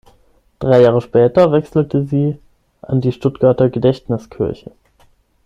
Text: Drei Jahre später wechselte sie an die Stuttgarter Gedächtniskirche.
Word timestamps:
Drei 0.57 0.81
Jahre 0.81 0.99
später 0.99 1.51
wechselte 1.51 2.07
sie 2.07 2.39
an 2.81 3.01
die 3.01 3.11
Stuttgarter 3.11 3.69
Gedächtniskirche. 3.69 4.71